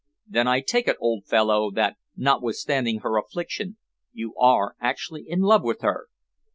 "Then 0.25 0.47
I 0.47 0.61
take 0.61 0.87
it, 0.87 0.97
old 0.99 1.27
fellow, 1.27 1.69
that 1.75 1.97
notwithstanding 2.15 3.01
her 3.01 3.17
affliction, 3.17 3.77
you 4.11 4.33
are 4.35 4.75
actually 4.81 5.25
in 5.29 5.41
love 5.41 5.61
with 5.61 5.81
her?" 5.81 6.07